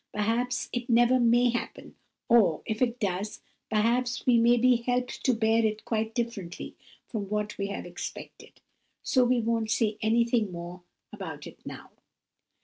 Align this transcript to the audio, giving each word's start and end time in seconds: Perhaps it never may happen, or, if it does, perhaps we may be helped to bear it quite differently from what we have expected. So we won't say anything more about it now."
Perhaps 0.15 0.67
it 0.73 0.89
never 0.89 1.19
may 1.19 1.51
happen, 1.51 1.93
or, 2.27 2.63
if 2.65 2.81
it 2.81 2.99
does, 2.99 3.39
perhaps 3.69 4.25
we 4.25 4.39
may 4.39 4.57
be 4.57 4.77
helped 4.77 5.23
to 5.25 5.31
bear 5.35 5.63
it 5.63 5.85
quite 5.85 6.15
differently 6.15 6.75
from 7.07 7.29
what 7.29 7.55
we 7.59 7.67
have 7.67 7.85
expected. 7.85 8.61
So 9.03 9.23
we 9.23 9.41
won't 9.41 9.69
say 9.69 9.99
anything 10.01 10.51
more 10.51 10.81
about 11.13 11.45
it 11.45 11.63
now." 11.67 11.91